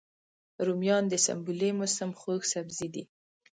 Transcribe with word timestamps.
رومیان 0.65 1.03
د 1.09 1.13
سنبلې 1.25 1.69
موسم 1.79 2.11
خوږ 2.19 2.41
سبزی 2.53 2.87
دی 2.93 3.03